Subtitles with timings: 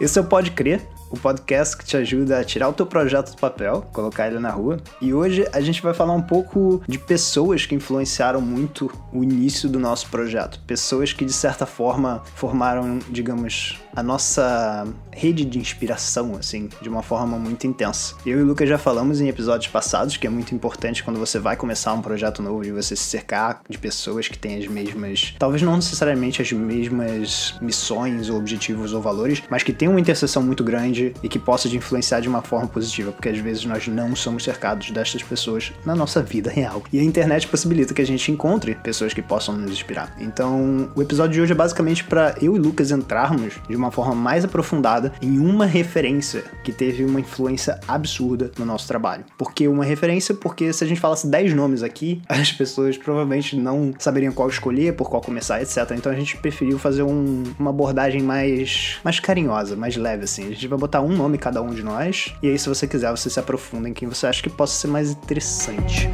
[0.00, 3.32] Esse é o Pode Crer, o podcast que te ajuda a tirar o teu projeto
[3.32, 4.78] do papel, colocar ele na rua.
[4.98, 9.68] E hoje a gente vai falar um pouco de pessoas que influenciaram muito o início
[9.68, 10.58] do nosso projeto.
[10.66, 17.02] Pessoas que, de certa forma, formaram, digamos, a nossa rede de inspiração, assim, de uma
[17.02, 18.14] forma muito intensa.
[18.24, 21.38] Eu e o Lucas já falamos em episódios passados que é muito importante quando você
[21.38, 25.34] vai começar um projeto novo de você se cercar de pessoas que têm as mesmas,
[25.38, 30.42] talvez não necessariamente as mesmas missões ou objetivos ou valores, mas que têm uma interseção
[30.42, 33.86] muito grande e que possa te influenciar de uma forma positiva, porque às vezes nós
[33.88, 36.82] não somos cercados destas pessoas na nossa vida real.
[36.92, 40.14] E a internet possibilita que a gente encontre pessoas que possam nos inspirar.
[40.18, 44.14] Então, o episódio de hoje é basicamente para eu e Lucas entrarmos de uma forma
[44.14, 49.24] mais aprofundada em uma referência que teve uma influência absurda no nosso trabalho.
[49.36, 50.34] Por que uma referência?
[50.34, 54.94] Porque se a gente falasse 10 nomes aqui, as pessoas provavelmente não saberiam qual escolher,
[54.94, 55.78] por qual começar, etc.
[55.92, 60.44] Então a gente preferiu fazer um, uma abordagem mais, mais carinhosa, mais leve, assim.
[60.44, 63.10] A gente vai botar um nome cada um de nós, e aí se você quiser,
[63.10, 66.08] você se aprofunda em quem você acha que possa ser mais interessante.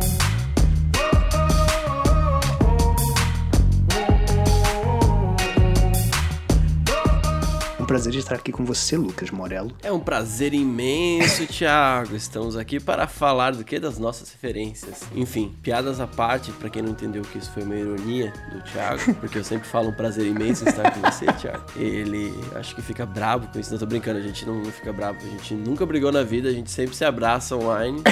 [7.86, 9.70] Um prazer de estar aqui com você, Lucas Morello.
[9.80, 12.16] É um prazer imenso, Thiago.
[12.16, 13.78] Estamos aqui para falar do que?
[13.78, 15.02] Das nossas referências.
[15.14, 19.14] Enfim, piadas à parte, para quem não entendeu que isso foi uma ironia do Thiago,
[19.20, 21.62] porque eu sempre falo um prazer imenso estar com você, Thiago.
[21.76, 23.70] Ele acho que fica bravo com isso.
[23.70, 25.20] Não tô brincando, a gente não, não fica bravo.
[25.24, 28.02] A gente nunca brigou na vida, a gente sempre se abraça online.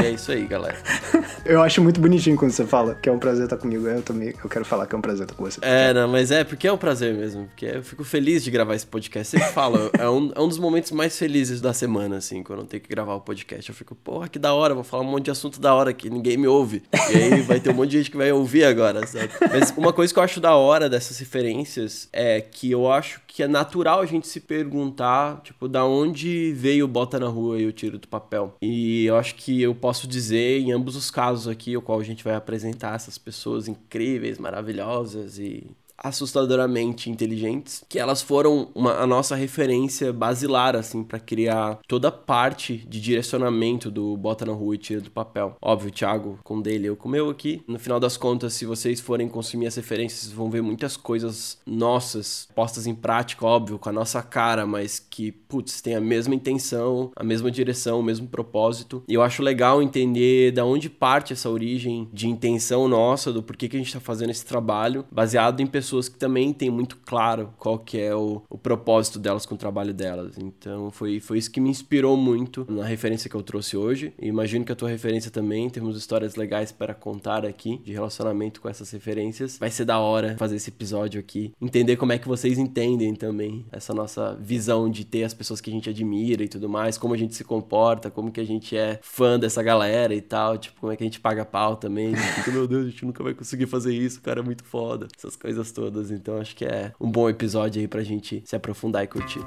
[0.00, 0.78] E é isso aí, galera.
[1.44, 3.86] Eu acho muito bonitinho quando você fala que é um prazer estar comigo.
[3.86, 5.60] Eu também eu quero falar que é um prazer estar com você.
[5.60, 7.44] É, não, mas é, porque é um prazer mesmo.
[7.48, 9.30] Porque eu fico feliz de gravar esse podcast.
[9.30, 12.66] Sempre falo, é um, é um dos momentos mais felizes da semana, assim, quando eu
[12.66, 13.68] tenho que gravar o podcast.
[13.68, 16.08] Eu fico, porra, que da hora, vou falar um monte de assunto da hora que
[16.08, 16.82] ninguém me ouve.
[17.10, 19.30] E aí vai ter um monte de gente que vai ouvir agora, sabe?
[19.50, 23.42] Mas uma coisa que eu acho da hora dessas referências é que eu acho que
[23.42, 27.72] é natural a gente se perguntar, tipo, da onde veio Bota na Rua e o
[27.72, 28.54] Tiro do Papel.
[28.62, 32.04] E eu acho que eu posso dizer, em ambos os casos aqui, o qual a
[32.04, 35.66] gente vai apresentar essas pessoas incríveis, maravilhosas e
[36.04, 42.12] assustadoramente inteligentes, que elas foram uma, a nossa referência basilar, assim, para criar toda a
[42.12, 45.56] parte de direcionamento do Bota na Rua e Tira do Papel.
[45.62, 47.62] Óbvio, Thiago com dele, eu com meu aqui.
[47.66, 52.48] No final das contas, se vocês forem consumir as referências, vão ver muitas coisas nossas
[52.54, 57.10] postas em prática, óbvio, com a nossa cara, mas que, putz, tem a mesma intenção,
[57.16, 59.02] a mesma direção, o mesmo propósito.
[59.08, 63.68] E eu acho legal entender da onde parte essa origem de intenção nossa, do porquê
[63.68, 66.96] que a gente tá fazendo esse trabalho, baseado em pessoas pessoas que também têm muito
[67.04, 70.36] claro qual que é o, o propósito delas com o trabalho delas.
[70.38, 74.12] Então foi, foi isso que me inspirou muito na referência que eu trouxe hoje.
[74.20, 78.60] E imagino que a tua referência também, temos histórias legais para contar aqui de relacionamento
[78.60, 79.58] com essas referências.
[79.58, 83.64] Vai ser da hora fazer esse episódio aqui, entender como é que vocês entendem também
[83.70, 87.14] essa nossa visão de ter as pessoas que a gente admira e tudo mais, como
[87.14, 90.80] a gente se comporta, como que a gente é fã dessa galera e tal, tipo,
[90.80, 92.12] como é que a gente paga pau também.
[92.52, 95.06] Meu Deus, a gente nunca vai conseguir fazer isso, cara, é muito foda.
[95.16, 95.83] Essas coisas todas.
[96.10, 99.40] Então acho que é um bom episódio aí pra gente se aprofundar e curtir.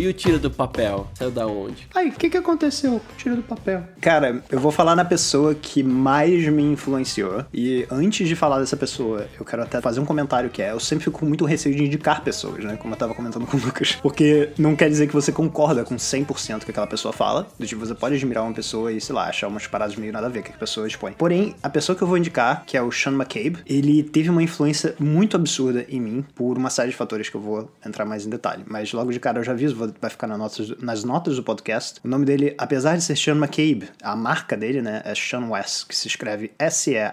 [0.00, 1.06] E o tiro do papel?
[1.12, 1.86] Saiu da onde?
[1.94, 2.94] Ai, o que que aconteceu?
[2.94, 3.84] O tiro do papel.
[4.00, 7.44] Cara, eu vou falar na pessoa que mais me influenciou.
[7.52, 10.80] E antes de falar dessa pessoa, eu quero até fazer um comentário que é: eu
[10.80, 12.78] sempre fico com muito receio de indicar pessoas, né?
[12.78, 13.98] Como eu tava comentando com o Lucas.
[14.00, 17.46] Porque não quer dizer que você concorda com 100% que aquela pessoa fala.
[17.58, 20.28] Do tipo, você pode admirar uma pessoa e, sei lá, achar umas paradas meio nada
[20.28, 21.12] a ver que a pessoa expõe.
[21.12, 24.42] Porém, a pessoa que eu vou indicar, que é o Sean McCabe, ele teve uma
[24.42, 28.24] influência muito absurda em mim por uma série de fatores que eu vou entrar mais
[28.24, 28.64] em detalhe.
[28.66, 31.42] Mas logo de cara eu já aviso, vou vai ficar nas notas, nas notas do
[31.42, 32.00] podcast.
[32.04, 35.84] O nome dele, apesar de ser Sean McCabe, a marca dele, né, é Sean Wes,
[35.84, 37.06] que se escreve S-E-A-N-W-E-S.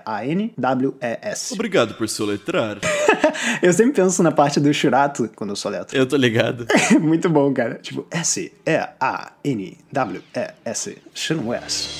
[1.54, 2.80] Obrigado por soletrar.
[3.62, 5.98] eu sempre penso na parte do churato quando eu soletro.
[5.98, 6.68] Eu tô ligado.
[7.00, 7.76] Muito bom, cara.
[7.76, 9.38] Tipo, S-E-A-N-W-E-S.
[11.14, 11.98] Sean Wes.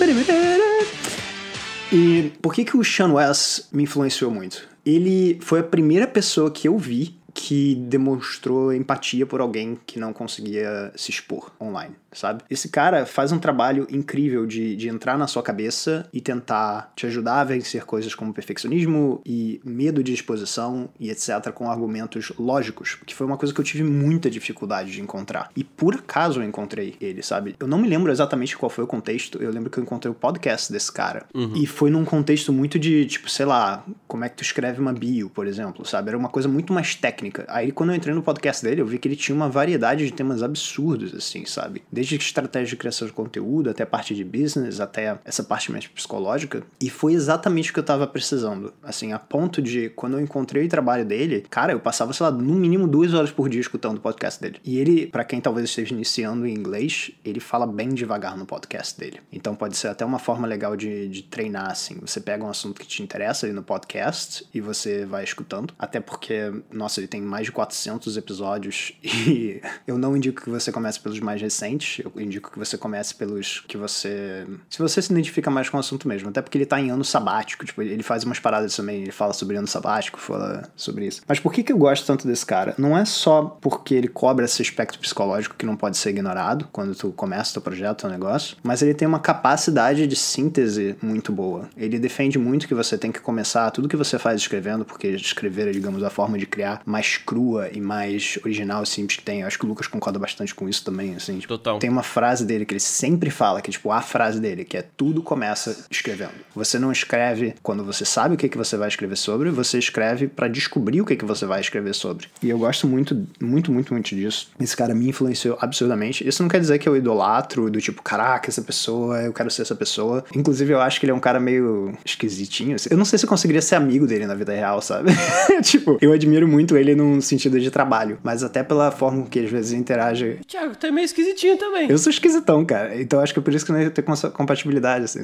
[1.92, 4.68] E por que que o Sean Wes me influenciou muito?
[4.86, 10.12] Ele foi a primeira pessoa que eu vi que demonstrou empatia por alguém que não
[10.12, 12.44] conseguia se expor online sabe?
[12.50, 17.06] Esse cara faz um trabalho incrível de, de entrar na sua cabeça e tentar te
[17.06, 21.52] ajudar a vencer coisas como perfeccionismo e medo de exposição e etc.
[21.54, 25.52] com argumentos lógicos, que foi uma coisa que eu tive muita dificuldade de encontrar.
[25.56, 27.56] E por acaso eu encontrei ele, sabe?
[27.60, 30.16] Eu não me lembro exatamente qual foi o contexto, eu lembro que eu encontrei o
[30.16, 31.26] podcast desse cara.
[31.34, 31.54] Uhum.
[31.56, 34.94] E foi num contexto muito de, tipo, sei lá, como é que tu escreve uma
[34.94, 36.10] bio, por exemplo, sabe?
[36.10, 37.46] Era uma coisa muito mais técnica técnica.
[37.48, 40.12] Aí quando eu entrei no podcast dele, eu vi que ele tinha uma variedade de
[40.12, 41.84] temas absurdos, assim, sabe?
[41.92, 46.64] Desde estratégia de criação de conteúdo, até parte de business, até essa parte mais psicológica.
[46.82, 48.74] E foi exatamente o que eu tava precisando.
[48.82, 52.32] Assim, a ponto de, quando eu encontrei o trabalho dele, cara, eu passava, sei lá,
[52.32, 54.60] no mínimo duas horas por dia escutando o podcast dele.
[54.64, 58.98] E ele, para quem talvez esteja iniciando em inglês, ele fala bem devagar no podcast
[58.98, 59.20] dele.
[59.32, 61.98] Então pode ser até uma forma legal de, de treinar, assim.
[62.02, 65.74] Você pega um assunto que te interessa ali no podcast e você vai escutando.
[65.78, 70.72] Até porque, nossa, ele tem mais de 400 episódios e eu não indico que você
[70.72, 74.46] comece pelos mais recentes, eu indico que você comece pelos que você.
[74.70, 76.30] Se você se identifica mais com o assunto mesmo.
[76.30, 79.34] Até porque ele tá em ano sabático, tipo, ele faz umas paradas também, ele fala
[79.34, 81.22] sobre ano sabático, fala sobre isso.
[81.28, 82.74] Mas por que, que eu gosto tanto desse cara?
[82.78, 86.96] Não é só porque ele cobra esse aspecto psicológico que não pode ser ignorado quando
[86.96, 91.70] tu começa teu projeto, teu negócio, mas ele tem uma capacidade de síntese muito boa.
[91.78, 95.68] Ele defende muito que você tem que começar tudo que você faz escrevendo, porque escrever
[95.68, 99.42] é, digamos, a forma de criar mais crua e mais original e simples que tem.
[99.42, 101.40] Eu acho que o Lucas concorda bastante com isso também, assim.
[101.40, 101.80] Tipo, Total.
[101.80, 104.76] Tem uma frase dele que ele sempre fala, que é tipo a frase dele, que
[104.76, 106.32] é tudo começa escrevendo.
[106.56, 110.28] Você não escreve quando você sabe o que, que você vai escrever sobre, você escreve
[110.28, 112.28] para descobrir o que, que você vai escrever sobre.
[112.42, 114.50] E eu gosto muito, muito, muito, muito disso.
[114.60, 116.28] Esse cara me influenciou absurdamente.
[116.28, 119.62] Isso não quer dizer que eu idolatro, do tipo, caraca, essa pessoa, eu quero ser
[119.62, 120.24] essa pessoa.
[120.36, 122.76] Inclusive, eu acho que ele é um cara meio esquisitinho.
[122.90, 125.12] Eu não sei se eu conseguiria ser amigo dele na vida real, sabe?
[125.64, 129.50] tipo, eu admiro muito ele num sentido de trabalho, mas até pela forma que às
[129.50, 130.40] vezes interage.
[130.48, 131.90] Thiago, tu é meio esquisitinho também.
[131.90, 133.00] Eu sou esquisitão, cara.
[133.00, 135.20] Então acho que é por isso que não ia ter compatibilidade, assim.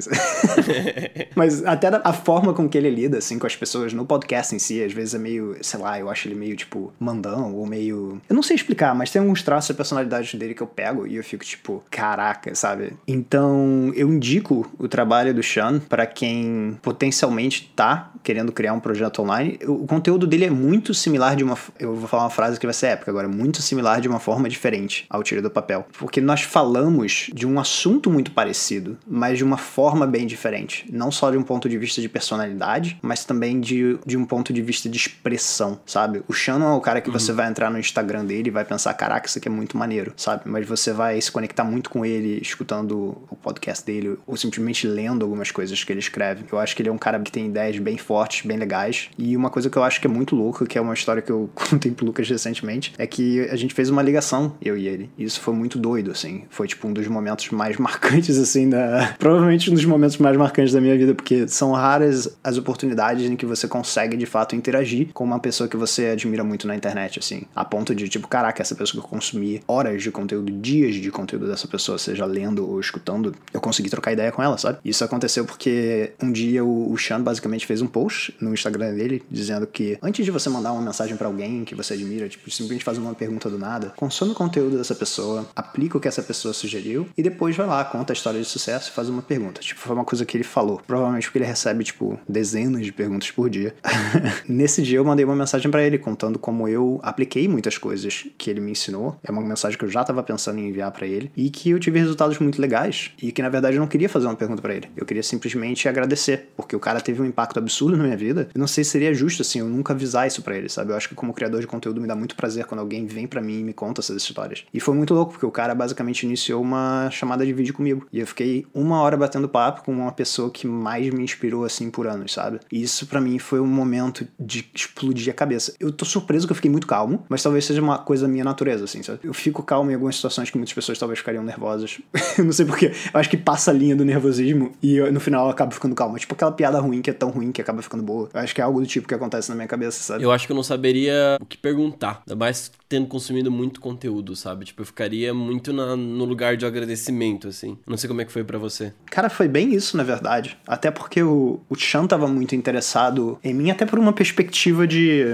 [1.34, 4.58] mas até a forma com que ele lida, assim, com as pessoas no podcast em
[4.58, 8.20] si, às vezes é meio, sei lá, eu acho ele meio, tipo, mandão ou meio.
[8.28, 11.16] Eu não sei explicar, mas tem alguns traços da personalidade dele que eu pego e
[11.16, 12.92] eu fico, tipo, caraca, sabe?
[13.06, 19.22] Então eu indico o trabalho do Sean para quem potencialmente tá querendo criar um projeto
[19.22, 19.58] online.
[19.66, 21.53] O conteúdo dele é muito similar de uma.
[21.78, 24.48] Eu vou falar uma frase que vai ser épica agora, muito similar de uma forma
[24.48, 25.86] diferente ao tiro do papel.
[25.98, 30.86] Porque nós falamos de um assunto muito parecido, mas de uma forma bem diferente.
[30.90, 34.52] Não só de um ponto de vista de personalidade, mas também de, de um ponto
[34.52, 36.22] de vista de expressão, sabe?
[36.28, 37.18] O Shannon é o cara que uhum.
[37.18, 40.12] você vai entrar no Instagram dele e vai pensar, caraca, isso aqui é muito maneiro,
[40.16, 40.42] sabe?
[40.46, 45.24] Mas você vai se conectar muito com ele escutando o podcast dele ou simplesmente lendo
[45.24, 46.44] algumas coisas que ele escreve.
[46.50, 49.10] Eu acho que ele é um cara que tem ideias bem fortes, bem legais.
[49.18, 51.32] E uma coisa que eu acho que é muito louca, que é uma história que
[51.32, 55.10] eu contei pro Lucas recentemente, é que a gente fez uma ligação, eu e ele.
[55.18, 56.44] E isso foi muito doido, assim.
[56.50, 59.14] Foi, tipo, um dos momentos mais marcantes, assim, da...
[59.18, 63.36] Provavelmente um dos momentos mais marcantes da minha vida, porque são raras as oportunidades em
[63.36, 67.18] que você consegue, de fato, interagir com uma pessoa que você admira muito na internet,
[67.18, 67.42] assim.
[67.54, 71.10] A ponto de, tipo, caraca, essa pessoa que eu consumi horas de conteúdo, dias de
[71.10, 74.78] conteúdo dessa pessoa, seja lendo ou escutando, eu consegui trocar ideia com ela, sabe?
[74.84, 79.22] Isso aconteceu porque um dia o, o Sean basicamente fez um post no Instagram dele
[79.30, 82.84] dizendo que antes de você mandar uma mensagem para alguém que você admira, tipo, simplesmente
[82.84, 86.54] faz uma pergunta do nada, consome o conteúdo dessa pessoa, aplica o que essa pessoa
[86.54, 89.60] sugeriu e depois vai lá, conta a história de sucesso e faz uma pergunta.
[89.60, 90.80] Tipo, foi uma coisa que ele falou.
[90.86, 93.74] Provavelmente porque ele recebe, tipo, dezenas de perguntas por dia.
[94.48, 98.50] Nesse dia eu mandei uma mensagem para ele contando como eu apliquei muitas coisas que
[98.50, 99.18] ele me ensinou.
[99.22, 101.80] É uma mensagem que eu já estava pensando em enviar para ele e que eu
[101.80, 104.74] tive resultados muito legais e que na verdade eu não queria fazer uma pergunta para
[104.74, 104.88] ele.
[104.96, 108.48] Eu queria simplesmente agradecer, porque o cara teve um impacto absurdo na minha vida.
[108.54, 110.92] Eu não sei se seria justo assim eu nunca avisar isso para ele, sabe?
[110.92, 113.40] Eu acho que como criador de conteúdo me dá muito prazer quando alguém vem para
[113.40, 114.64] mim e me conta essas histórias.
[114.72, 118.06] E foi muito louco, porque o cara basicamente iniciou uma chamada de vídeo comigo.
[118.12, 121.90] E eu fiquei uma hora batendo papo com uma pessoa que mais me inspirou assim
[121.90, 122.60] por anos, sabe?
[122.70, 125.72] E isso para mim foi um momento de explodir a cabeça.
[125.80, 128.84] Eu tô surpreso que eu fiquei muito calmo, mas talvez seja uma coisa minha natureza,
[128.84, 129.20] assim, sabe?
[129.24, 132.00] Eu fico calmo em algumas situações que muitas pessoas talvez ficariam nervosas.
[132.36, 132.92] eu não sei porquê.
[133.12, 135.94] Eu acho que passa a linha do nervosismo e eu, no final eu acabo ficando
[135.94, 136.18] calmo.
[136.18, 138.28] Tipo aquela piada ruim que é tão ruim que acaba ficando boa.
[138.34, 140.22] Eu acho que é algo do tipo que acontece na minha cabeça, sabe?
[140.22, 142.22] Eu acho que eu não saberia o que perguntar.
[142.26, 144.66] Ainda mais tendo consumido muito conteúdo, sabe?
[144.66, 147.76] Tipo, eu ficaria muito na, no lugar de agradecimento, assim.
[147.84, 148.92] Não sei como é que foi para você.
[149.06, 150.56] Cara, foi bem isso, na verdade.
[150.64, 155.24] Até porque o, o Chan tava muito interessado em mim, até por uma perspectiva de,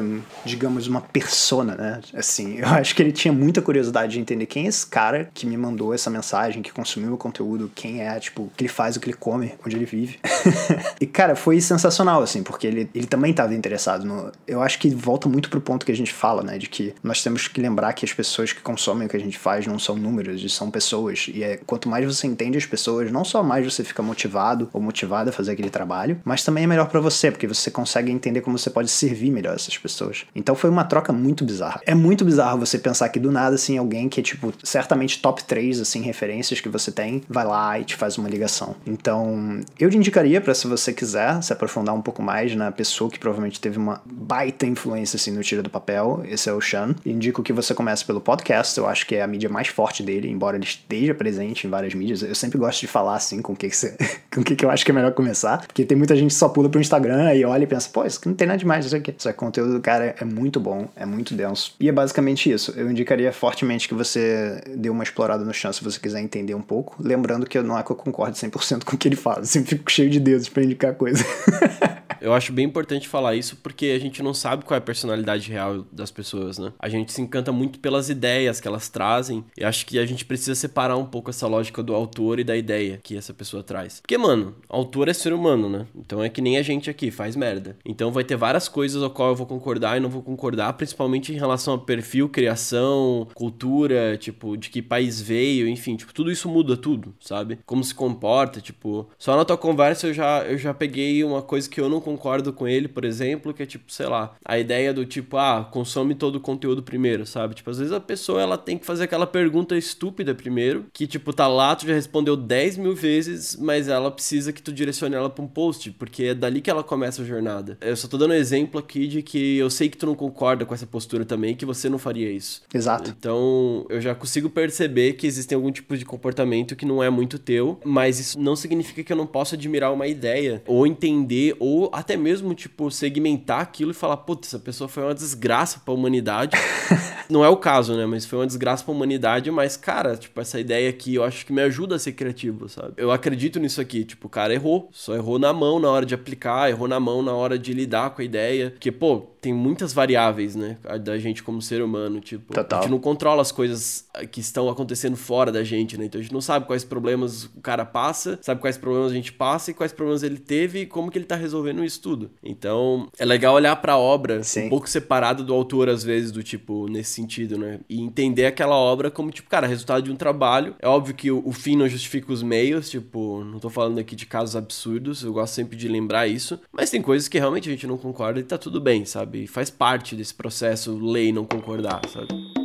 [0.42, 2.00] digamos, uma persona, né?
[2.14, 5.44] Assim, eu acho que ele tinha muita curiosidade de entender quem é esse cara que
[5.44, 8.96] me mandou essa mensagem, que consumiu o conteúdo, quem é, tipo, o que ele faz,
[8.96, 10.18] o que ele come, onde ele vive.
[10.98, 14.32] e, cara, foi sensacional, assim, porque ele, ele também tava interessado no.
[14.46, 16.56] Eu acho que volta muito pro ponto que a gente fala, né?
[16.56, 19.38] De que nós temos que lembrar que as pessoas que consomem o que a gente
[19.38, 21.26] faz não são números, são pessoas.
[21.32, 24.80] E é, quanto mais você entende as pessoas, não só mais você fica motivado ou
[24.80, 28.40] motivada a fazer aquele trabalho, mas também é melhor para você, porque você consegue entender
[28.40, 30.24] como você pode servir melhor essas pessoas.
[30.34, 31.80] Então foi uma troca muito bizarra.
[31.86, 35.44] É muito bizarro você pensar que do nada, assim, alguém que é, tipo, certamente top
[35.44, 38.74] 3, assim, referências que você tem, vai lá e te faz uma ligação.
[38.86, 43.10] Então, eu te indicaria para se você quiser se aprofundar um pouco mais na pessoa
[43.10, 46.94] que provavelmente teve uma baita influência, assim, no Tira do Papel, esse é o Sean.
[47.04, 50.28] Indico que você comece pelo podcast, eu acho que é a mídia mais forte dele,
[50.28, 52.22] embora ele esteja presente em várias mídias.
[52.22, 53.96] Eu sempre gosto de falar, assim, com o que, que, você,
[54.32, 56.36] com o que, que eu acho que é melhor começar, porque tem muita gente que
[56.36, 58.86] só pula pro Instagram e olha e pensa, pô, isso aqui não tem nada demais,
[58.86, 59.14] isso aqui.
[59.18, 61.74] Só que o conteúdo do cara é muito bom, é muito denso.
[61.80, 62.72] E é basicamente isso.
[62.76, 66.62] Eu indicaria fortemente que você dê uma explorada no chão se você quiser entender um
[66.62, 66.96] pouco.
[67.00, 69.40] Lembrando que não é que eu concordo 100% com o que ele fala.
[69.40, 71.24] Eu sempre fico cheio de dedos para indicar coisa.
[72.20, 75.50] Eu acho bem importante falar isso porque a gente não sabe qual é a personalidade
[75.50, 76.72] real das pessoas, né?
[76.78, 80.24] A gente se encanta muito pelas ideias que elas trazem e acho que a gente
[80.24, 84.00] precisa separar um pouco essa lógica do autor e da ideia que essa pessoa traz.
[84.00, 85.86] Porque, mano, autor é ser humano, né?
[85.94, 87.76] Então é que nem a gente aqui, faz merda.
[87.84, 91.32] Então vai ter várias coisas ao qual eu vou concordar e não vou concordar, principalmente
[91.32, 96.48] em relação a perfil, criação, cultura, tipo, de que país veio, enfim, tipo, tudo isso
[96.48, 97.58] muda tudo, sabe?
[97.64, 101.68] Como se comporta, tipo, só na tua conversa eu já, eu já peguei uma coisa
[101.68, 104.92] que eu não concordo com ele, por exemplo, que é tipo, sei lá, a ideia
[104.92, 107.54] do tipo, ah, consome todo o conteúdo primeiro, sabe?
[107.54, 111.32] Tipo, às vezes a pessoa ela tem que fazer aquela pergunta estúpida primeiro, que tipo,
[111.32, 115.30] tá lá, tu já respondeu 10 mil vezes, mas ela precisa que tu direcione ela
[115.30, 117.78] pra um post, porque é dali que ela começa a jornada.
[117.80, 120.64] Eu só tô dando um exemplo aqui de que eu sei que tu não concorda
[120.64, 122.62] com essa postura também, que você não faria isso.
[122.72, 123.14] Exato.
[123.18, 127.38] Então, eu já consigo perceber que existem algum tipo de comportamento que não é muito
[127.38, 131.90] teu, mas isso não significa que eu não possa admirar uma ideia, ou entender, ou
[132.00, 136.56] até mesmo, tipo, segmentar aquilo e falar, putz, essa pessoa foi uma desgraça pra humanidade.
[137.30, 138.04] não é o caso, né?
[138.06, 141.52] Mas foi uma desgraça pra humanidade, mas, cara, tipo, essa ideia aqui eu acho que
[141.52, 142.94] me ajuda a ser criativo, sabe?
[142.96, 146.14] Eu acredito nisso aqui, tipo, o cara errou, só errou na mão na hora de
[146.14, 149.92] aplicar, errou na mão na hora de lidar com a ideia, porque, pô, tem muitas
[149.92, 152.78] variáveis, né, da gente como ser humano, tipo, Total.
[152.78, 156.04] a gente não controla as coisas que estão acontecendo fora da gente, né?
[156.04, 159.32] Então a gente não sabe quais problemas o cara passa, sabe quais problemas a gente
[159.32, 162.30] passa e quais problemas ele teve e como que ele tá resolvendo isso tudo.
[162.42, 164.66] Então, é legal olhar para a obra Sim.
[164.66, 167.80] um pouco separado do autor às vezes, do tipo, nesse sentido, né?
[167.88, 170.74] E entender aquela obra como tipo, cara, resultado de um trabalho.
[170.80, 174.14] É óbvio que o, o fim não justifica os meios, tipo, não tô falando aqui
[174.14, 177.72] de casos absurdos, eu gosto sempre de lembrar isso, mas tem coisas que realmente a
[177.72, 179.44] gente não concorda e tá tudo bem, sabe?
[179.44, 182.59] E faz parte desse processo lei não concordar, sabe?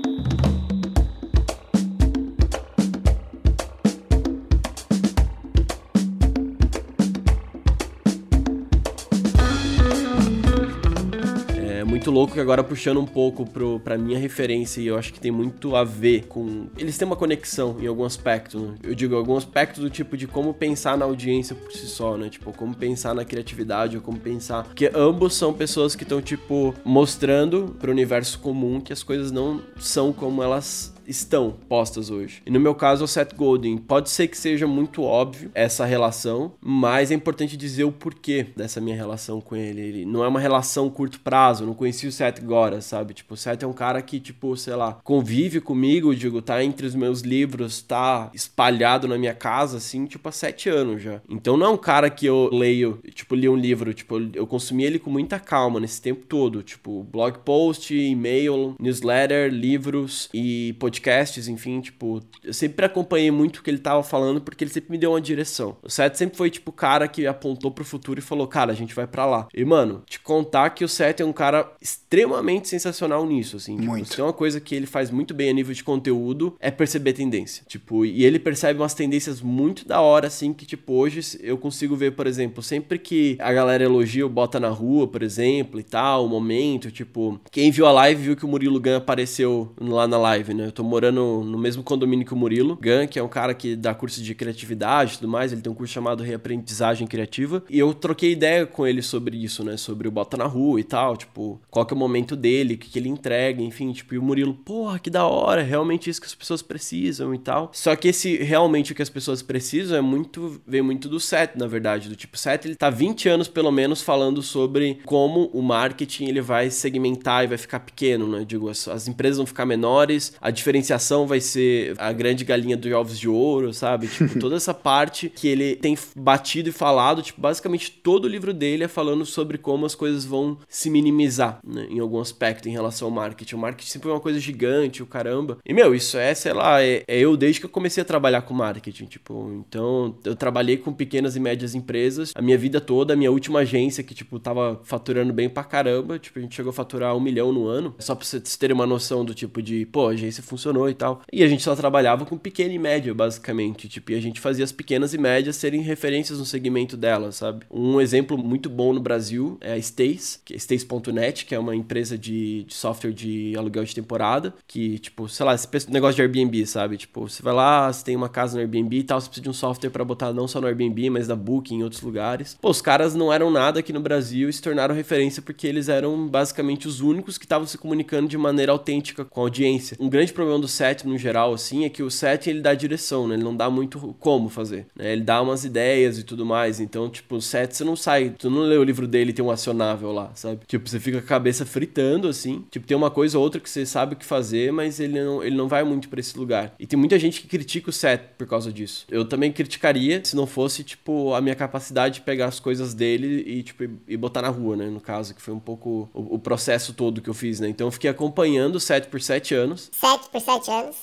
[12.05, 15.19] Muito louco que agora puxando um pouco pro, pra minha referência, e eu acho que
[15.19, 16.67] tem muito a ver com.
[16.77, 18.75] Eles têm uma conexão em algum aspecto, né?
[18.83, 22.29] Eu digo, algum aspecto do tipo de como pensar na audiência por si só, né?
[22.29, 24.65] Tipo, como pensar na criatividade, ou como pensar.
[24.65, 29.61] Porque ambos são pessoas que estão, tipo, mostrando pro universo comum que as coisas não
[29.77, 32.41] são como elas estão postas hoje.
[32.45, 33.77] E no meu caso, o Seth Godin.
[33.77, 38.81] Pode ser que seja muito óbvio essa relação, mas é importante dizer o porquê dessa
[38.81, 39.81] minha relação com ele.
[39.81, 43.13] Ele não é uma relação curto prazo, não conheci o Seth agora, sabe?
[43.13, 46.85] Tipo, o Seth é um cara que, tipo, sei lá, convive comigo, digo, tá entre
[46.85, 51.21] os meus livros, tá espalhado na minha casa, assim, tipo, há sete anos já.
[51.29, 54.83] Então não é um cara que eu leio, tipo, li um livro, tipo, eu consumi
[54.83, 60.94] ele com muita calma nesse tempo todo, tipo, blog post, e-mail, newsletter, livros e podcast
[60.95, 64.91] podcasts, enfim, tipo, eu sempre acompanhei muito o que ele tava falando porque ele sempre
[64.91, 65.77] me deu uma direção.
[65.83, 68.75] O Seth sempre foi, tipo, o cara que apontou pro futuro e falou, cara, a
[68.75, 69.47] gente vai para lá.
[69.53, 73.75] E, mano, te contar que o Seth é um cara extremamente sensacional nisso, assim.
[73.75, 74.07] Tipo, Muito.
[74.07, 77.13] se tem uma coisa que ele faz muito bem a nível de conteúdo, é perceber
[77.13, 77.63] tendência.
[77.67, 81.95] Tipo, e ele percebe umas tendências muito da hora, assim, que, tipo, hoje eu consigo
[81.95, 85.83] ver, por exemplo, sempre que a galera elogia o Bota na Rua, por exemplo, e
[85.83, 90.07] tal, o momento, tipo, quem viu a live viu que o Murilo Gun apareceu lá
[90.07, 90.67] na live, né?
[90.67, 93.75] Eu tô morando no mesmo condomínio que o Murilo Gun, que é um cara que
[93.75, 97.79] dá curso de criatividade e tudo mais, ele tem um curso chamado Reaprendizagem Criativa, e
[97.79, 99.77] eu troquei ideia com ele sobre isso, né?
[99.77, 102.77] Sobre o Bota na Rua e tal, tipo, qual que é o momento dele, o
[102.77, 106.09] que, que ele entrega, enfim, tipo, e o Murilo, porra, que da hora, é realmente
[106.09, 107.71] isso que as pessoas precisam e tal.
[107.73, 111.55] Só que esse realmente o que as pessoas precisam é muito, vem muito do Seth,
[111.55, 115.61] na verdade, do tipo, Seth, ele tá 20 anos pelo menos falando sobre como o
[115.61, 118.45] marketing ele vai segmentar e vai ficar pequeno, né?
[118.45, 122.75] Digo, as, as empresas vão ficar menores, a diferença diferenciação vai ser a grande galinha
[122.75, 124.07] dos ovos de ouro, sabe?
[124.07, 128.53] Tipo, toda essa parte que ele tem batido e falado, tipo, basicamente todo o livro
[128.53, 132.71] dele é falando sobre como as coisas vão se minimizar, né, em algum aspecto em
[132.71, 133.55] relação ao marketing.
[133.55, 135.57] O marketing sempre é uma coisa gigante, o caramba.
[135.65, 138.41] E, meu, isso é, sei lá, é, é eu desde que eu comecei a trabalhar
[138.41, 143.13] com marketing, tipo, então eu trabalhei com pequenas e médias empresas a minha vida toda,
[143.13, 146.69] a minha última agência que, tipo, tava faturando bem pra caramba, tipo, a gente chegou
[146.69, 149.85] a faturar um milhão no ano, só pra vocês terem uma noção do tipo de,
[149.85, 151.21] pô, a agência funcionou e tal.
[151.31, 154.63] E a gente só trabalhava com pequena e média, basicamente, tipo, e a gente fazia
[154.63, 157.65] as pequenas e médias serem referências no segmento delas, sabe?
[157.69, 161.75] Um exemplo muito bom no Brasil é a Stace, que é Stace.net, que é uma
[161.75, 166.21] empresa de, de software de aluguel de temporada, que, tipo, sei lá, esse negócio de
[166.21, 166.97] Airbnb, sabe?
[166.97, 169.49] Tipo, você vai lá, você tem uma casa no Airbnb e tal, você precisa de
[169.49, 172.57] um software para botar não só no Airbnb, mas da Booking em outros lugares.
[172.59, 175.89] Pô, os caras não eram nada aqui no Brasil e se tornaram referência porque eles
[175.89, 179.97] eram basicamente os únicos que estavam se comunicando de maneira autêntica com a audiência.
[179.99, 183.27] Um grande problema do set no geral, assim, é que o set ele dá direção,
[183.27, 183.35] né?
[183.35, 185.13] Ele não dá muito como fazer, né?
[185.13, 186.79] Ele dá umas ideias e tudo mais.
[186.79, 189.43] Então, tipo, o set você não sai, tu não lê o livro dele e tem
[189.43, 190.61] um acionável lá, sabe?
[190.67, 192.65] Tipo, você fica com a cabeça fritando, assim.
[192.71, 195.43] Tipo, tem uma coisa ou outra que você sabe o que fazer, mas ele não,
[195.43, 196.73] ele não vai muito para esse lugar.
[196.79, 199.05] E tem muita gente que critica o set por causa disso.
[199.09, 203.43] Eu também criticaria se não fosse, tipo, a minha capacidade de pegar as coisas dele
[203.45, 204.87] e, tipo, e botar na rua, né?
[204.87, 207.67] No caso, que foi um pouco o, o processo todo que eu fiz, né?
[207.67, 209.89] Então eu fiquei acompanhando o set por sete anos.
[209.91, 210.97] Sete por sete anos.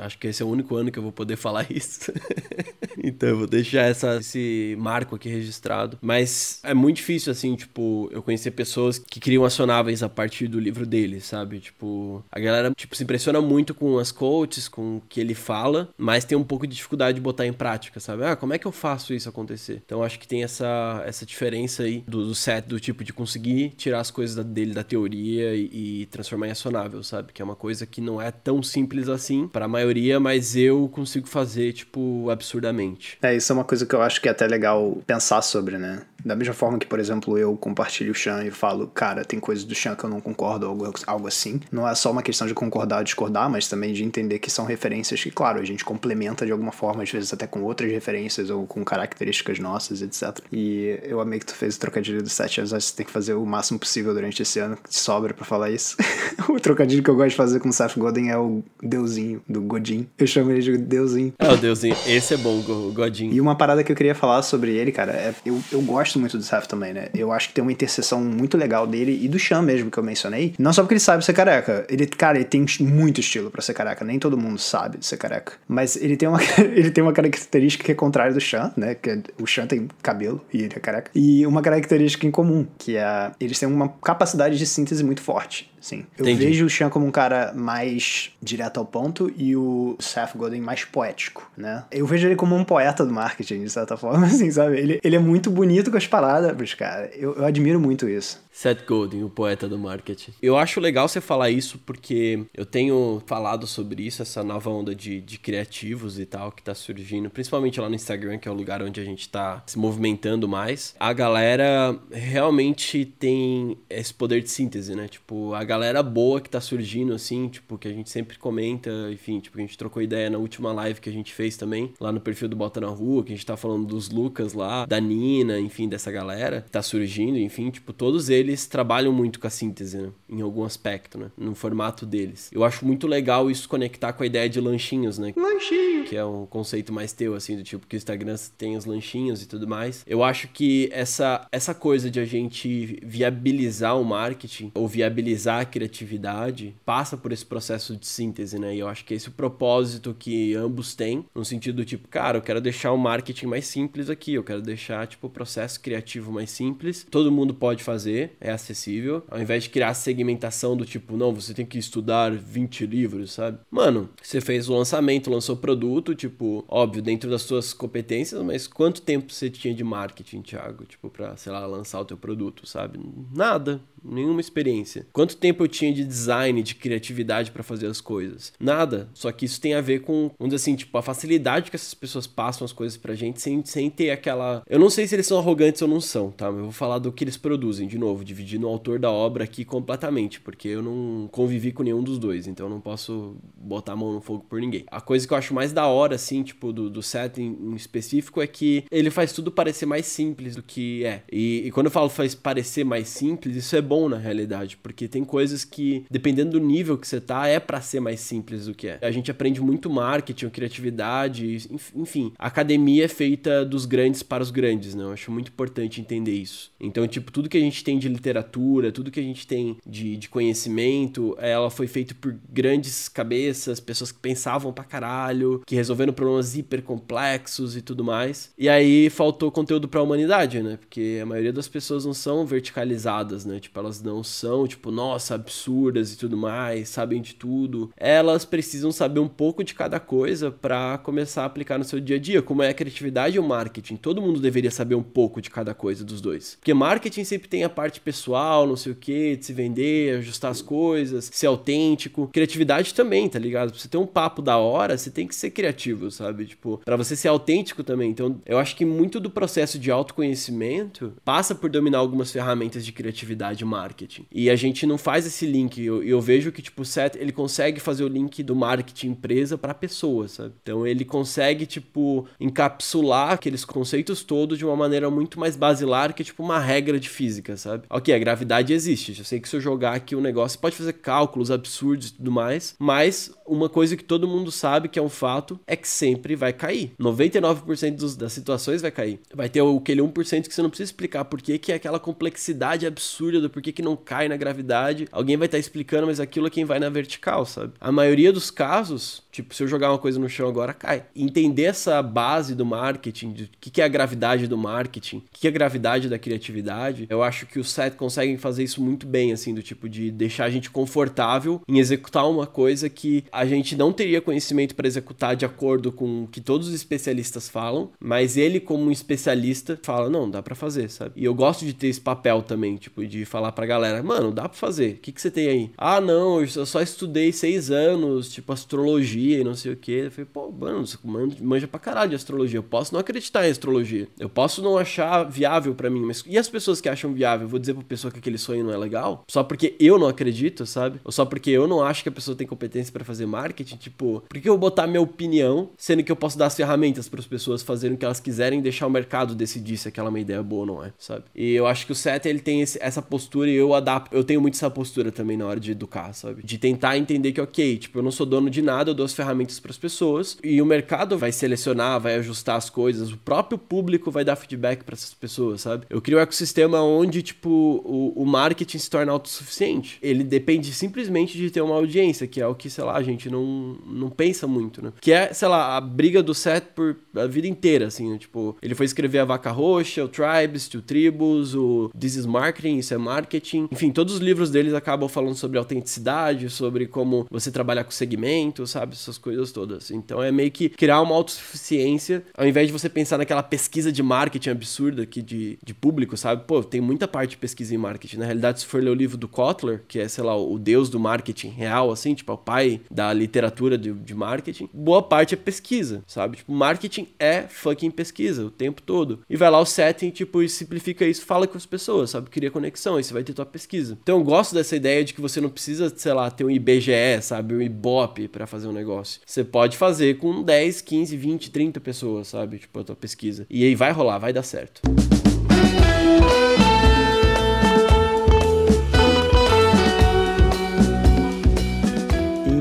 [0.00, 2.12] Acho que esse é o único ano que eu vou poder falar isso.
[3.08, 5.98] então eu vou deixar essa, esse marco aqui registrado.
[6.00, 10.60] Mas é muito difícil, assim, tipo, eu conhecer pessoas que criam acionáveis a partir do
[10.60, 11.60] livro dele, sabe?
[11.60, 15.88] Tipo, a galera, tipo, se impressiona muito com as coaches, com o que ele fala,
[15.96, 18.24] mas tem um pouco de dificuldade de botar em prática, sabe?
[18.24, 19.82] Ah, como é que eu faço isso acontecer?
[19.84, 23.70] Então acho que tem essa, essa diferença aí do, do set, do tipo de conseguir
[23.76, 27.32] tirar as coisas dele da teoria e, e transformar em acionável, sabe?
[27.32, 30.56] Que é uma coisa que não é tão simples assim para a maioria maioria, mas
[30.56, 32.93] eu consigo fazer, tipo, absurdamente.
[33.22, 36.02] É, isso é uma coisa que eu acho que é até legal pensar sobre, né?
[36.24, 39.62] Da mesma forma que, por exemplo, eu compartilho o Chan e falo, cara, tem coisas
[39.62, 41.60] do Chan que eu não concordo, algo, algo assim.
[41.70, 44.64] Não é só uma questão de concordar ou discordar, mas também de entender que são
[44.64, 48.48] referências que, claro, a gente complementa de alguma forma, às vezes até com outras referências
[48.48, 50.38] ou com características nossas, etc.
[50.50, 53.06] E eu amei que tu fez o trocadilho dos sete anos, acho que você tem
[53.06, 55.94] que fazer o máximo possível durante esse ano, que sobra para falar isso.
[56.48, 59.60] o trocadilho que eu gosto de fazer com o Seth Godin é o deusinho do
[59.60, 60.08] Godin.
[60.18, 61.34] Eu chamo ele de deusinho.
[61.38, 61.96] É, o deusinho.
[62.06, 63.30] Esse é bom, o Godin.
[63.30, 66.18] E uma parada que eu queria falar sobre ele, cara, é eu, eu gosto gosto
[66.18, 67.08] muito do Seth também, né?
[67.14, 70.02] Eu acho que tem uma interseção muito legal dele e do Chan mesmo, que eu
[70.02, 70.54] mencionei.
[70.58, 71.86] Não só porque ele sabe ser careca.
[71.88, 74.04] Ele, cara, ele tem muito estilo para ser careca.
[74.04, 75.54] Nem todo mundo sabe ser careca.
[75.66, 78.94] Mas ele tem uma, ele tem uma característica que é contrária do Chan, né?
[78.94, 81.10] Que é, o Chan tem cabelo e ele é careca.
[81.14, 85.72] E uma característica em comum, que é eles têm uma capacidade de síntese muito forte.
[85.84, 86.06] Sim.
[86.16, 86.46] Eu Entendi.
[86.46, 90.82] vejo o Sean como um cara mais direto ao ponto e o Seth Godin mais
[90.82, 91.84] poético, né?
[91.92, 94.78] Eu vejo ele como um poeta do marketing, de certa forma, assim, sabe?
[94.78, 97.10] Ele, ele é muito bonito com as palavras, cara.
[97.14, 98.42] Eu, eu admiro muito isso.
[98.54, 100.30] Seth Godin, o poeta do marketing.
[100.40, 104.94] Eu acho legal você falar isso porque eu tenho falado sobre isso, essa nova onda
[104.94, 108.54] de, de criativos e tal que tá surgindo, principalmente lá no Instagram, que é o
[108.54, 110.94] lugar onde a gente tá se movimentando mais.
[111.00, 115.08] A galera realmente tem esse poder de síntese, né?
[115.08, 119.40] Tipo, a galera boa que tá surgindo, assim, tipo, que a gente sempre comenta, enfim,
[119.40, 122.20] tipo, a gente trocou ideia na última live que a gente fez também, lá no
[122.20, 125.58] perfil do Bota na Rua, que a gente tá falando dos Lucas lá, da Nina,
[125.58, 129.50] enfim, dessa galera que tá surgindo, enfim, tipo, todos eles eles trabalham muito com a
[129.50, 130.10] síntese, né?
[130.28, 131.30] Em algum aspecto, né?
[131.36, 132.50] No formato deles.
[132.52, 135.32] Eu acho muito legal isso conectar com a ideia de lanchinhos, né?
[135.36, 136.04] Lanchinho!
[136.04, 139.42] Que é um conceito mais teu, assim, do tipo que o Instagram tem os lanchinhos
[139.42, 140.04] e tudo mais.
[140.06, 145.64] Eu acho que essa, essa coisa de a gente viabilizar o marketing ou viabilizar a
[145.64, 148.74] criatividade passa por esse processo de síntese, né?
[148.74, 152.08] E eu acho que esse é o propósito que ambos têm, no sentido do tipo,
[152.08, 155.80] cara, eu quero deixar o marketing mais simples aqui, eu quero deixar, tipo, o processo
[155.80, 157.06] criativo mais simples.
[157.10, 161.54] Todo mundo pode fazer, é acessível, ao invés de criar segmentação do tipo, não, você
[161.54, 163.58] tem que estudar 20 livros, sabe?
[163.70, 168.66] Mano, você fez o lançamento, lançou o produto, tipo, óbvio, dentro das suas competências, mas
[168.66, 172.66] quanto tempo você tinha de marketing, Thiago, tipo, pra, sei lá, lançar o teu produto,
[172.66, 172.98] sabe?
[173.34, 175.06] Nada nenhuma experiência.
[175.12, 178.52] Quanto tempo eu tinha de design, de criatividade para fazer as coisas?
[178.60, 179.08] Nada.
[179.14, 181.94] Só que isso tem a ver com, vamos dizer assim, tipo, a facilidade que essas
[181.94, 184.62] pessoas passam as coisas pra gente sem, sem ter aquela.
[184.68, 186.46] Eu não sei se eles são arrogantes ou não são, tá?
[186.46, 189.64] Eu vou falar do que eles produzem, de novo, dividindo o autor da obra aqui
[189.64, 193.96] completamente, porque eu não convivi com nenhum dos dois, então eu não posso botar a
[193.96, 194.84] mão no fogo por ninguém.
[194.90, 197.74] A coisa que eu acho mais da hora, assim, tipo, do, do set em, em
[197.74, 201.22] específico é que ele faz tudo parecer mais simples do que é.
[201.30, 204.76] E, e quando eu falo faz parecer mais simples, isso é bom bom na realidade,
[204.76, 208.66] porque tem coisas que, dependendo do nível que você tá, é para ser mais simples
[208.66, 208.98] do que é.
[209.00, 212.32] A gente aprende muito marketing, criatividade, enfim.
[212.36, 215.04] A academia é feita dos grandes para os grandes, né?
[215.04, 216.72] Eu acho muito importante entender isso.
[216.80, 220.16] Então, tipo, tudo que a gente tem de literatura, tudo que a gente tem de,
[220.16, 226.12] de conhecimento, ela foi feito por grandes cabeças, pessoas que pensavam pra caralho, que resolveram
[226.12, 228.50] problemas hiper complexos e tudo mais.
[228.58, 230.78] E aí faltou conteúdo pra humanidade, né?
[230.78, 233.60] Porque a maioria das pessoas não são verticalizadas, né?
[233.60, 237.90] Tipo, elas não são, tipo, nossa, absurdas e tudo mais, sabem de tudo.
[237.96, 242.16] Elas precisam saber um pouco de cada coisa para começar a aplicar no seu dia
[242.16, 243.96] a dia, como é a criatividade e o marketing.
[243.96, 246.56] Todo mundo deveria saber um pouco de cada coisa dos dois.
[246.60, 250.50] Porque marketing sempre tem a parte pessoal, não sei o que, de se vender, ajustar
[250.50, 252.28] as coisas, ser autêntico.
[252.32, 253.70] Criatividade também, tá ligado?
[253.70, 256.46] Pra você ter um papo da hora, você tem que ser criativo, sabe?
[256.46, 258.10] Tipo, para você ser autêntico também.
[258.10, 262.92] Então, eu acho que muito do processo de autoconhecimento passa por dominar algumas ferramentas de
[262.92, 264.26] criatividade marketing.
[264.32, 265.82] E a gente não faz esse link.
[265.82, 269.58] Eu, eu vejo que, tipo, o Seth, ele consegue fazer o link do marketing empresa
[269.58, 270.54] para pessoa, sabe?
[270.62, 276.22] Então, ele consegue, tipo, encapsular aqueles conceitos todos de uma maneira muito mais basilar que,
[276.22, 277.84] tipo, uma regra de física, sabe?
[277.90, 279.18] Ok, a gravidade existe.
[279.18, 282.14] Eu sei que se eu jogar aqui o um negócio, pode fazer cálculos absurdos e
[282.14, 285.88] tudo mais, mas uma coisa que todo mundo sabe que é um fato é que
[285.88, 286.92] sempre vai cair.
[287.00, 289.20] 99% dos, das situações vai cair.
[289.34, 293.40] Vai ter aquele 1% que você não precisa explicar por que é aquela complexidade absurda
[293.40, 295.06] do porquê que não cai na gravidade.
[295.12, 297.72] Alguém vai estar tá explicando, mas aquilo é quem vai na vertical, sabe?
[297.80, 301.04] A maioria dos casos, tipo, se eu jogar uma coisa no chão agora, cai.
[301.14, 305.22] Entender essa base do marketing, de o que, que é a gravidade do marketing, o
[305.32, 309.06] que é a gravidade da criatividade, eu acho que os sites conseguem fazer isso muito
[309.06, 313.46] bem, assim, do tipo de deixar a gente confortável em executar uma coisa que a
[313.46, 317.90] gente não teria conhecimento para executar de acordo com o que todos os especialistas falam,
[318.00, 321.12] mas ele, como um especialista, fala: não, dá para fazer, sabe?
[321.14, 324.48] E eu gosto de ter esse papel também, tipo, de falar pra galera: mano, dá
[324.48, 325.70] pra fazer, o que, que você tem aí?
[325.76, 329.92] Ah, não, eu só estudei seis anos, tipo, astrologia e não sei o que.
[329.92, 330.98] Eu falei: pô, mano, você
[331.40, 335.24] manja pra caralho de astrologia, eu posso não acreditar em astrologia, eu posso não achar
[335.24, 337.46] viável para mim, mas e as pessoas que acham viável?
[337.46, 339.24] Eu vou dizer pra pessoa que aquele sonho não é legal?
[339.28, 341.00] Só porque eu não acredito, sabe?
[341.04, 344.22] Ou só porque eu não acho que a pessoa tem competência para fazer marketing, tipo,
[344.28, 347.20] por que eu vou botar minha opinião, sendo que eu posso dar as ferramentas para
[347.20, 350.20] as pessoas fazerem o que elas quiserem deixar o mercado decidir se aquela é uma
[350.20, 351.24] ideia boa ou não é, sabe?
[351.34, 354.22] E eu acho que o Seth, ele tem esse, essa postura e eu adapto, eu
[354.22, 356.42] tenho muito essa postura também na hora de educar, sabe?
[356.42, 359.14] De tentar entender que, ok, tipo, eu não sou dono de nada, eu dou as
[359.14, 363.58] ferramentas para as pessoas e o mercado vai selecionar, vai ajustar as coisas, o próprio
[363.58, 365.86] público vai dar feedback para essas pessoas, sabe?
[365.88, 369.98] Eu crio um ecossistema onde, tipo, o, o marketing se torna autossuficiente.
[370.02, 373.30] Ele depende simplesmente de ter uma audiência, que é o que, sei lá, a gente
[373.30, 374.92] não, não pensa muito, né?
[375.00, 378.18] Que é, sei lá, a briga do Seth por a vida inteira, assim, né?
[378.18, 382.78] Tipo, ele foi escrever A Vaca Roxa, o Tribes, o Tribus, o This is Marketing,
[382.78, 383.23] Isso é Marketing.
[383.70, 388.66] Enfim, todos os livros deles acabam falando sobre autenticidade, sobre como você trabalhar com segmento,
[388.66, 388.94] sabe?
[388.94, 389.90] Essas coisas todas.
[389.90, 394.02] Então é meio que criar uma autossuficiência, ao invés de você pensar naquela pesquisa de
[394.02, 396.44] marketing absurda aqui de, de público, sabe?
[396.46, 398.18] Pô, tem muita parte de pesquisa em marketing.
[398.18, 400.88] Na realidade, se for ler o livro do Kotler, que é, sei lá, o deus
[400.88, 405.34] do marketing real, assim, tipo, é o pai da literatura de, de marketing, boa parte
[405.34, 406.38] é pesquisa, sabe?
[406.38, 409.20] Tipo, marketing é fucking pesquisa o tempo todo.
[409.28, 412.30] E vai lá o setting, tipo, e simplifica isso, fala com as pessoas, sabe?
[412.30, 413.98] Cria conexão, você vai ter tua pesquisa.
[414.02, 417.22] Então eu gosto dessa ideia de que você não precisa, sei lá, ter um IBGE,
[417.22, 417.54] sabe?
[417.54, 419.20] Um Ibope para fazer um negócio.
[419.24, 422.58] Você pode fazer com 10, 15, 20, 30 pessoas, sabe?
[422.58, 423.46] Tipo, a tua pesquisa.
[423.48, 424.82] E aí vai rolar, vai dar certo.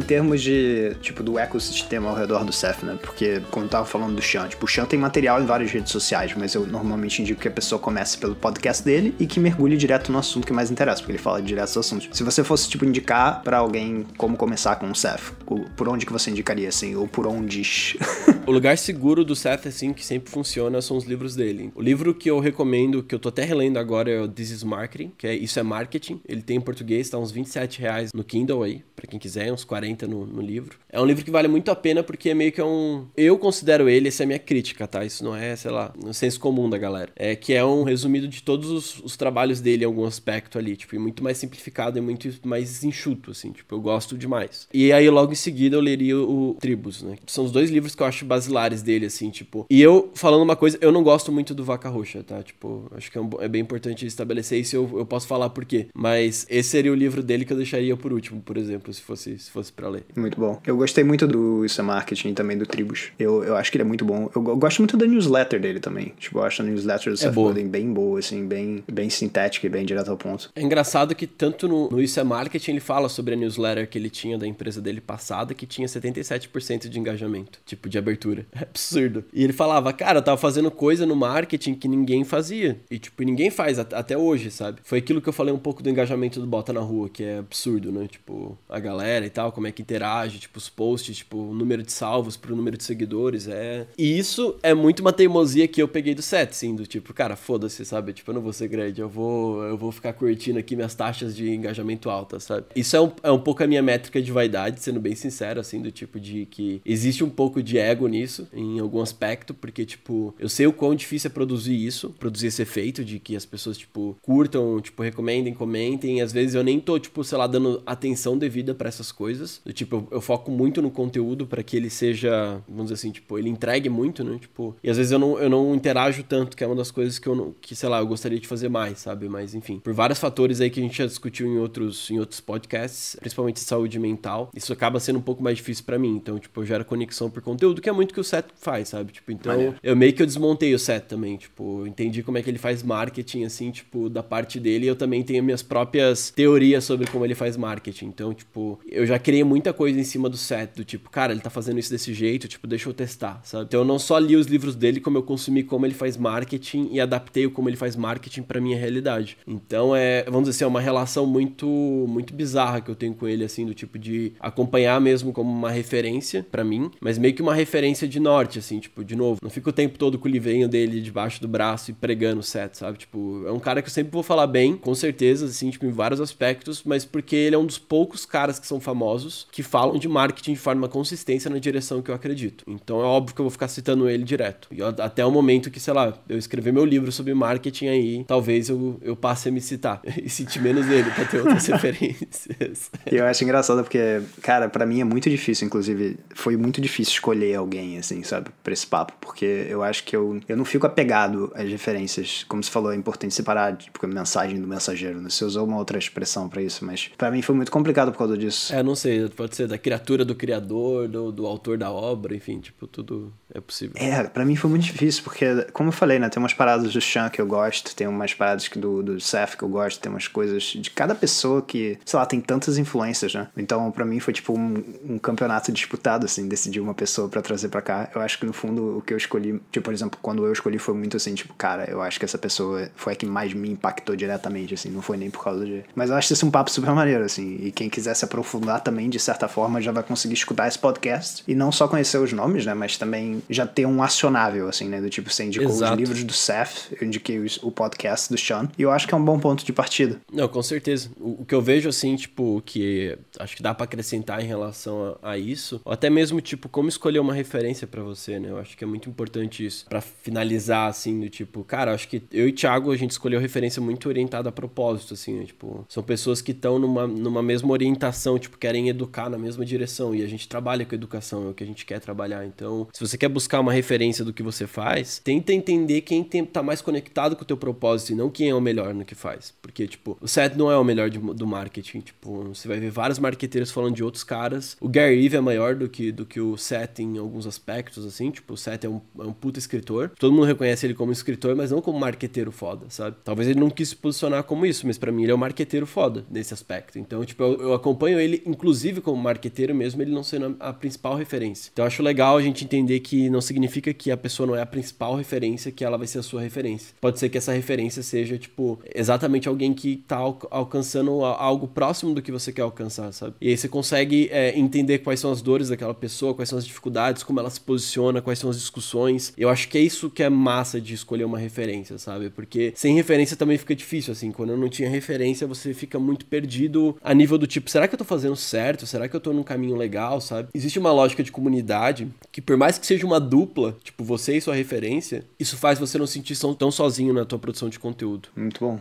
[0.04, 2.98] Termos de, tipo, do ecossistema ao redor do Ceph, né?
[3.02, 5.92] Porque, como eu tava falando do Chan, tipo, o Chan tem material em várias redes
[5.92, 9.78] sociais, mas eu normalmente indico que a pessoa comece pelo podcast dele e que mergulhe
[9.78, 12.10] direto no assunto que mais interessa, porque ele fala direto dos assuntos.
[12.12, 15.32] Se você fosse, tipo, indicar para alguém como começar com o Ceph,
[15.76, 17.63] por onde que você indicaria, assim, ou por onde?
[18.45, 21.71] o lugar seguro do Seth, assim, que sempre funciona são os livros dele.
[21.75, 24.63] O livro que eu recomendo, que eu tô até relendo agora, é o This is
[24.63, 26.19] Marketing, que é Isso é Marketing.
[26.27, 29.63] Ele tem em português, tá uns 27 reais no Kindle aí, para quem quiser, uns
[29.63, 30.77] 40 no, no, livro.
[30.89, 33.06] É um livro que vale muito a pena porque é meio que é um.
[33.15, 35.06] Eu considero ele, essa é a minha crítica, tá?
[35.06, 37.12] Isso não é, sei lá, no senso comum da galera.
[37.15, 40.75] É que é um resumido de todos os, os trabalhos dele em algum aspecto ali,
[40.75, 44.67] tipo, muito mais simplificado e muito mais enxuto, assim, tipo, eu gosto demais.
[44.73, 47.15] E aí logo em seguida eu leria o, o Tribus, né?
[47.27, 49.65] São os dois livros que eu acho basilares dele, assim, tipo.
[49.69, 52.41] E eu, falando uma coisa, eu não gosto muito do Vaca Roxa, tá?
[52.41, 55.65] Tipo, acho que é, um, é bem importante estabelecer isso eu, eu posso falar por
[55.65, 55.88] quê.
[55.93, 59.38] Mas esse seria o livro dele que eu deixaria por último, por exemplo, se fosse,
[59.38, 60.04] se fosse pra ler.
[60.15, 60.60] Muito bom.
[60.65, 63.12] Eu gostei muito do Isso é Marketing também do Tribus.
[63.19, 64.30] Eu, eu acho que ele é muito bom.
[64.36, 66.13] Eu, eu gosto muito da newsletter dele também.
[66.17, 69.69] Tipo, eu acho a newsletter do Seth Godin bem boa, assim, bem, bem sintética e
[69.69, 70.52] bem direto ao ponto.
[70.56, 73.98] É engraçado que tanto no, no Isso é Marketing ele fala sobre a newsletter que
[73.98, 78.23] ele tinha da empresa dele passada, que tinha 77% de engajamento, tipo, de abertura.
[78.54, 79.24] É absurdo.
[79.34, 82.80] E ele falava, cara, eu tava fazendo coisa no marketing que ninguém fazia.
[82.90, 84.80] E, tipo, ninguém faz até hoje, sabe?
[84.84, 87.40] Foi aquilo que eu falei um pouco do engajamento do Bota na Rua, que é
[87.40, 88.08] absurdo, né?
[88.08, 91.84] Tipo, a galera e tal, como é que interage, tipo, os posts, tipo, o número
[91.84, 93.88] de salvos pro número de seguidores, é...
[93.98, 97.36] E isso é muito uma teimosia que eu peguei do set, assim, do tipo, cara,
[97.36, 98.14] foda-se, sabe?
[98.14, 101.36] Tipo, eu não vou ser grande, eu vou, eu vou ficar curtindo aqui minhas taxas
[101.36, 102.66] de engajamento altas, sabe?
[102.76, 105.82] Isso é um, é um pouco a minha métrica de vaidade, sendo bem sincero, assim,
[105.82, 110.34] do tipo de que existe um pouco de ego nisso, em algum aspecto, porque, tipo,
[110.39, 113.78] eu sei o quão difícil é produzir isso, produzir esse efeito de que as pessoas,
[113.78, 117.82] tipo, curtam, tipo, recomendem, comentem, e às vezes eu nem tô, tipo, sei lá, dando
[117.86, 119.62] atenção devida para essas coisas.
[119.65, 123.12] Do tipo, eu, eu, foco muito no conteúdo para que ele seja, vamos dizer assim,
[123.12, 124.38] tipo, ele entregue muito, né?
[124.39, 127.17] Tipo, e às vezes eu não, eu não interajo tanto, que é uma das coisas
[127.19, 129.28] que eu não, que, sei lá, eu gostaria de fazer mais, sabe?
[129.28, 132.39] Mas, enfim, por vários fatores aí que a gente já discutiu em outros, em outros
[132.39, 136.15] podcasts, principalmente saúde mental, isso acaba sendo um pouco mais difícil para mim.
[136.15, 139.12] Então, tipo, eu gero conexão por conteúdo, que é muito que o Seth faz, sabe?
[139.12, 142.50] Tipo, então, eu meio que eu desmontei o Seth também, tipo, entendi como é que
[142.50, 146.84] ele faz marketing, assim, tipo, da parte dele, e eu também tenho minhas próprias teorias
[146.84, 148.08] sobre como ele faz marketing.
[148.08, 151.42] Então, tipo, eu já criei muita coisa em cima do Seth, do tipo, cara, ele
[151.42, 153.66] tá fazendo isso desse jeito, tipo, deixa eu testar, sabe?
[153.66, 156.89] Então, eu não só li os livros dele, como eu consumi como ele faz marketing
[156.92, 159.38] e adaptei o como ele faz marketing para minha realidade.
[159.48, 161.68] Então, é, vamos dizer assim, é uma relação muito
[162.08, 165.72] muito bizarra que eu tenho com ele assim, do tipo de acompanhar mesmo como uma
[165.72, 169.49] referência para mim, mas meio que uma referência de norte assim, tipo, de novo, não
[169.49, 172.77] fico o tempo todo com o livrinho dele debaixo do braço e pregando o set,
[172.77, 172.97] sabe?
[172.97, 175.91] Tipo, é um cara que eu sempre vou falar bem, com certeza, assim, tipo, em
[175.91, 179.97] vários aspectos, mas porque ele é um dos poucos caras que são famosos que falam
[179.97, 182.63] de marketing de forma consistência na direção que eu acredito.
[182.67, 184.67] Então é óbvio que eu vou ficar citando ele direto.
[184.71, 188.69] E até o momento que, sei lá, eu escrever meu livro sobre marketing aí, talvez
[188.69, 192.89] eu, eu passe a me citar e sentir menos ele pra ter outras referências.
[193.06, 197.56] Eu acho engraçado porque, cara, para mim é muito difícil, inclusive, foi muito difícil escolher
[197.56, 201.52] alguém, assim, sabe, pra esse papo, porque eu acho que eu, eu não fico apegado
[201.56, 202.46] às referências.
[202.48, 205.30] Como você falou, é importante separar, tipo, a mensagem do mensageiro, né?
[205.30, 208.38] Você usou uma outra expressão para isso, mas para mim foi muito complicado por causa
[208.38, 208.74] disso.
[208.74, 212.60] É, não sei, pode ser da criatura do criador, do, do autor da obra, enfim,
[212.60, 213.96] tipo, tudo é possível.
[213.96, 217.02] É, para mim foi muito difícil, porque, como eu falei, né, tem umas paradas do
[217.02, 220.28] Chan que eu gosto, tem umas paradas do, do Seth que eu gosto, tem umas
[220.28, 223.48] coisas de cada pessoa que, sei lá, tem tantas influências, né?
[223.56, 227.69] Então, para mim foi tipo um, um, campeonato disputado, assim, decidir uma pessoa para trazer
[227.74, 228.10] para cá.
[228.14, 230.78] Eu acho que no fundo o que eu escolhi, tipo, por exemplo, quando eu escolhi
[230.78, 233.72] foi muito assim, tipo, cara, eu acho que essa pessoa foi a que mais me
[233.72, 235.84] impactou diretamente, assim, não foi nem por causa de.
[235.96, 239.10] Mas eu acho esse um papo super maneiro, assim, e quem quiser se aprofundar também,
[239.10, 242.66] de certa forma, já vai conseguir escutar esse podcast e não só conhecer os nomes,
[242.66, 245.94] né, mas também já ter um acionável, assim, né, do tipo, você indicou Exato.
[245.94, 249.18] os livros do Seth, eu indiquei o podcast do Sean, e eu acho que é
[249.18, 250.20] um bom ponto de partida.
[250.32, 251.10] Não, com certeza.
[251.20, 255.18] O, o que eu vejo, assim, tipo, que acho que dá para acrescentar em relação
[255.22, 258.49] a, a, isso, ou até mesmo, tipo, como escolher uma referência para você, né?
[258.49, 259.86] Eu acho que é muito importante isso.
[259.88, 263.82] para finalizar, assim, do tipo, cara, acho que eu e Thiago, a gente escolheu referência
[263.82, 265.45] muito orientada a propósito, assim, né?
[265.45, 270.13] Tipo, são pessoas que estão numa, numa mesma orientação, tipo, querem educar na mesma direção,
[270.13, 272.45] e a gente trabalha com educação, é o que a gente quer trabalhar.
[272.45, 276.45] Então, se você quer buscar uma referência do que você faz, tenta entender quem tem,
[276.45, 279.15] tá mais conectado com o teu propósito e não quem é o melhor no que
[279.15, 279.54] faz.
[279.62, 282.91] Porque, tipo, o Seth não é o melhor de, do marketing, tipo, você vai ver
[282.91, 284.76] vários marqueteiros falando de outros caras.
[284.80, 288.32] O Gary Vee é maior do que, do que o Seth em alguns aspectos, assim.
[288.32, 290.12] Tipo, o Seth é um, é um puta escritor.
[290.17, 293.17] Todo mundo reconhece ele como escritor, mas não como marqueteiro foda, sabe?
[293.23, 295.86] Talvez ele não quis se posicionar como isso, mas para mim ele é um marqueteiro
[295.86, 296.99] foda nesse aspecto.
[296.99, 300.73] Então, tipo, eu, eu acompanho ele, inclusive como marqueteiro mesmo, ele não sendo a, a
[300.73, 301.69] principal referência.
[301.73, 304.65] Então, acho legal a gente entender que não significa que a pessoa não é a
[304.65, 306.95] principal referência, que ela vai ser a sua referência.
[306.99, 312.13] Pode ser que essa referência seja, tipo, exatamente alguém que tá al alcançando algo próximo
[312.13, 313.36] do que você quer alcançar, sabe?
[313.39, 316.65] E aí você consegue é, entender quais são as dores daquela pessoa, quais são as
[316.65, 319.34] dificuldades, como ela se posiciona, quais são as discussões.
[319.38, 322.30] Eu acho que é isso que é massa de escolher uma referência, sabe?
[322.30, 324.32] Porque sem referência também fica difícil, assim.
[324.32, 327.96] Quando eu não tinha referência, você fica muito perdido a nível do tipo, será que
[327.96, 328.86] eu tô fazendo certo?
[328.86, 330.50] Será que eu tô num caminho legal, sabe?
[330.54, 334.41] Existe uma lógica de comunidade que, por mais que seja uma dupla, tipo, você e
[334.41, 338.30] sua referência, isso faz você não se sentir tão sozinho na tua produção de conteúdo.
[338.36, 338.80] Muito bom.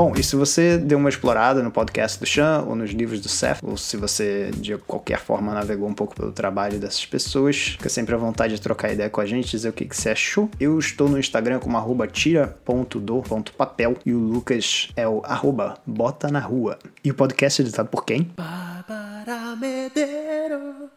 [0.00, 3.28] Bom, e se você deu uma explorada no podcast do Chan ou nos livros do
[3.28, 7.90] Seth, ou se você de qualquer forma navegou um pouco pelo trabalho dessas pessoas, fica
[7.90, 10.48] sempre à vontade de trocar ideia com a gente, dizer o que, que você achou.
[10.58, 16.40] Eu estou no Instagram como arroba tira.do.papel e o Lucas é o arroba bota na
[16.40, 16.78] rua.
[17.04, 18.30] E o podcast é editado por quem?
[18.38, 20.88] Bárbara Medeiros.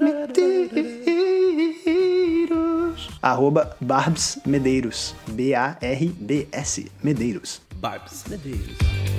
[0.00, 1.03] Medeiros.
[3.24, 5.14] Arroba Barbs Medeiros.
[5.28, 7.62] B-A-R-B-S Medeiros.
[7.80, 9.13] Barbs Medeiros.